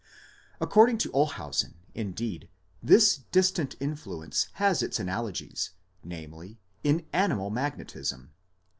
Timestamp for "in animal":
6.83-7.51